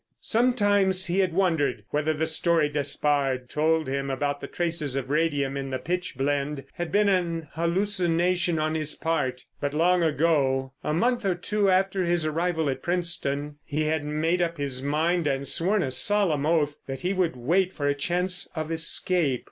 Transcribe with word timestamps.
Sometimes 0.19 1.05
he 1.05 1.19
had 1.19 1.31
wondered 1.31 1.83
whether 1.91 2.11
the 2.11 2.25
story 2.25 2.67
Despard 2.67 3.51
told 3.51 3.87
him 3.87 4.09
about 4.09 4.41
the 4.41 4.47
traces 4.47 4.95
of 4.95 5.11
radium 5.11 5.55
in 5.55 5.69
the 5.69 5.77
pitch 5.77 6.17
blende 6.17 6.63
had 6.73 6.91
been 6.91 7.07
an 7.07 7.49
hallucination 7.51 8.57
on 8.57 8.73
his 8.73 8.95
part. 8.95 9.45
But 9.59 9.75
long 9.75 10.01
ago, 10.01 10.73
a 10.83 10.91
month 10.91 11.23
or 11.23 11.35
two 11.35 11.69
after 11.69 12.03
his 12.03 12.25
arrival 12.25 12.67
at 12.67 12.81
Princetown, 12.81 13.57
he 13.63 13.83
had 13.83 14.03
made 14.03 14.41
up 14.41 14.57
his 14.57 14.81
mind 14.81 15.27
and 15.27 15.47
sworn 15.47 15.83
a 15.83 15.91
solemn 15.91 16.47
oath 16.47 16.77
that 16.87 17.01
he 17.01 17.13
would 17.13 17.35
wait 17.35 17.71
for 17.71 17.87
a 17.87 17.93
chance 17.93 18.49
of 18.55 18.71
escape. 18.71 19.39